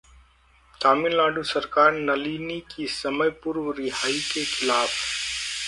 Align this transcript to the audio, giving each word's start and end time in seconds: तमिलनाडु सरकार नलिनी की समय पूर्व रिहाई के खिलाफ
तमिलनाडु 0.81 1.43
सरकार 1.49 1.91
नलिनी 2.07 2.59
की 2.71 2.87
समय 2.95 3.29
पूर्व 3.43 3.71
रिहाई 3.79 4.19
के 4.33 4.45
खिलाफ 4.45 4.89